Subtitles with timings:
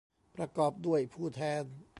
[0.35, 1.63] ประกอบด้วยผู้แทน